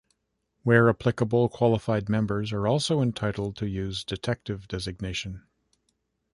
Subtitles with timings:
[0.63, 5.43] Where applicable qualified members are also entitled to use Detective designation.